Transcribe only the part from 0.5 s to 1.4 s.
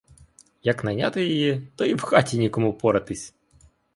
Як найняти